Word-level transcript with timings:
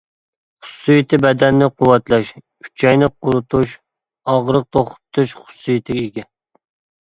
خۇسۇسىيىتى 0.67 1.17
بەدەننى 1.25 1.67
قۇۋۋەتلەش، 1.81 2.31
ئۈچەينى 2.69 3.11
قۇرۇتۇش، 3.27 3.75
ئاغرىق 4.33 4.67
توختىتىش 4.79 5.35
خۇسۇسىيىتىگە 5.43 6.05
ئىگە. 6.09 6.27